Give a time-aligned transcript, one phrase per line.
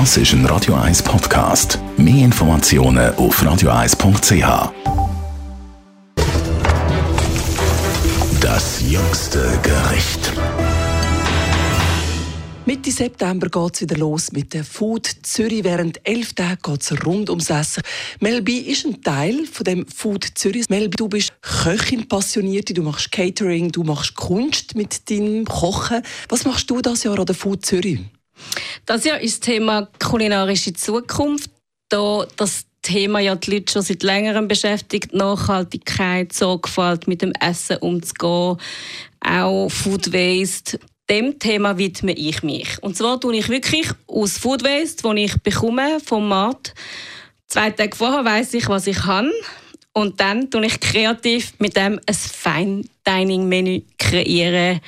[0.00, 1.78] Das ist ein Radio 1 Podcast.
[1.96, 4.72] Mehr Informationen auf radio1.ch.
[8.40, 10.32] Das jüngste Gericht.
[12.66, 15.62] Mitte September geht es wieder los mit der Food Zürich.
[15.62, 17.84] Während elf Tage geht es rund ums Essen.
[18.18, 20.68] Melby ist ein Teil von dem Food Zürich.
[20.70, 26.02] Melby, du bist Köchin passionierte, du machst Catering, du machst Kunst mit deinem Kochen.
[26.28, 28.00] Was machst du das Jahr an der Food Zürich?
[28.86, 31.50] Das Jahr ist das Thema kulinarische Zukunft.
[31.88, 35.14] Da das Thema ja die Leute schon seit längerem beschäftigt.
[35.14, 38.58] Nachhaltigkeit, Sorgfalt, mit dem Essen umzugehen,
[39.20, 40.78] auch Food Waste
[41.10, 42.82] dem Thema widme ich mich.
[42.82, 46.74] Und zwar tue ich wirklich aus Food Waste, das ich bekomme vom Markt.
[47.46, 49.30] Zwei Tage vorher weiß ich, was ich kann.
[49.92, 54.80] Und dann tue ich kreativ mit dem ein Fine Dining Menü kreieren.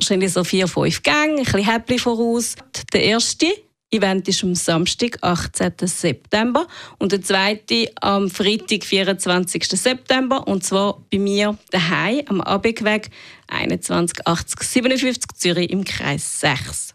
[0.00, 2.54] Wahrscheinlich so vier, fünf Gänge, ein bisschen Häppchen voraus.
[2.94, 3.48] Der erste
[3.90, 5.72] Event ist am Samstag, 18.
[5.82, 6.66] September
[6.98, 9.62] und der zweite am Freitag, 24.
[9.62, 13.10] September und zwar bei mir daheim am Abegweg
[13.48, 16.94] 218057 Zürich im Kreis 6.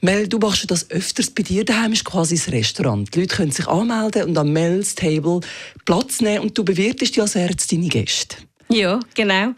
[0.00, 1.30] Mel, du machst das öfters.
[1.30, 3.12] Bei dir daheim ist quasi das Restaurant.
[3.12, 5.40] Die Leute können sich anmelden und am Mel's Table
[5.84, 8.36] Platz nehmen und du bewirtest ja Herz deine Gäste.
[8.68, 9.54] Ja, genau.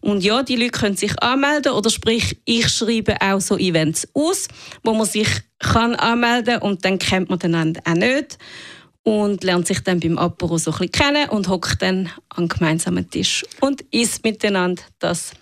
[0.00, 4.46] Und ja, die Leute können sich anmelden oder sprich, ich schreibe auch so Events aus,
[4.84, 8.38] wo man sich kann anmelden und dann kennt man den auch nicht
[9.04, 13.08] und lernt sich dann beim Apero so ein bisschen kennen und hockt dann an gemeinsamen
[13.10, 15.32] Tisch und isst miteinander das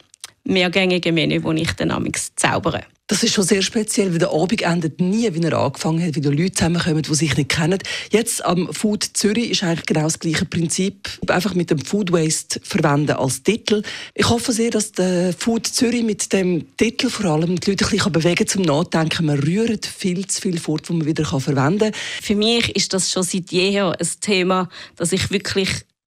[0.45, 2.85] mehrgängige Menü, das ich dann amigs zaubere.
[3.11, 6.21] Das ist schon sehr speziell, weil der Abend endet nie, wie er angefangen hat, wie
[6.21, 7.81] die Leute zusammenkommen, die sich nicht kennen.
[8.13, 12.61] Jetzt am Food Zürich ist eigentlich genau das gleiche Prinzip, einfach mit dem Food Waste
[12.63, 13.83] verwenden als Titel.
[14.15, 17.91] Ich hoffe sehr, dass der Food Zürich mit dem Titel vor allem die Leute ein
[17.91, 19.27] bisschen bewegen zum Nachdenken.
[19.27, 22.01] Man rührt viel zu viel fort, was man wieder verwenden kann.
[22.23, 25.69] Für mich ist das schon seit jeher ein Thema, dass ich wirklich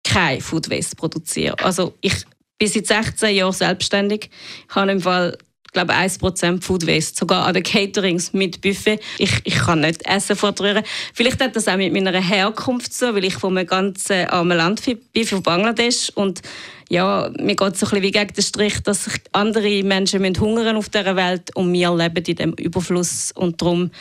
[0.05, 1.59] kein Food Waste produziere.
[1.59, 2.23] Also ich
[2.57, 4.29] bin seit 16 Jahren selbstständig.
[4.69, 5.37] Ich habe im Fall
[5.75, 8.99] glaube 1% Food Waste, sogar an den Caterings mit Buffet.
[9.19, 10.83] Ich, ich kann nicht Essen fortrühren.
[11.13, 14.57] Vielleicht hat das auch mit meiner Herkunft so, weil ich von einem ganz äh, armen
[14.57, 14.81] Land
[15.13, 16.41] bin, von Bangladesch und
[16.89, 20.77] ja, mir geht es so ein bisschen wie gegen den Strich, dass andere Menschen hungern
[20.77, 23.91] auf dieser Welt und wir leben in dem Überfluss und darum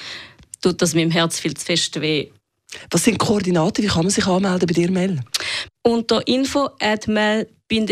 [0.63, 2.29] tut das meinem Herz viel zu fest weh.
[2.91, 3.85] Was sind Koordinaten?
[3.85, 5.21] Wie kann man sich anmelden bei dir, Mel?
[5.83, 7.83] Unter info at mel-b.ch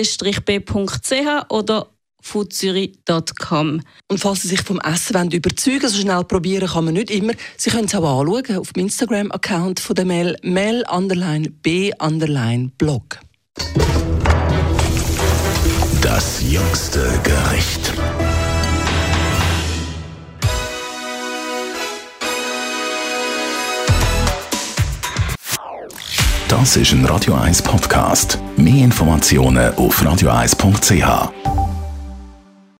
[1.48, 1.91] oder
[2.22, 3.82] foodzürich.com.
[4.08, 7.32] Und falls Sie sich vom Essen wollen überzeugen so schnell probieren kann man nicht immer.
[7.56, 10.84] Sie können es auch anschauen auf dem Instagram-Account von der Mail, mail
[11.62, 11.92] b
[12.78, 13.18] blog.
[16.00, 17.92] Das jüngste Gericht.
[26.52, 28.38] Das ist ein Radio 1 Podcast.
[28.58, 31.51] Mehr Informationen auf radio1.ch.